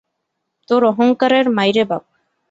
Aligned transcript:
তোর 0.69 0.81
অহংকারের 0.91 1.45
মাইরে 1.49 1.83
বাপ! 1.89 2.03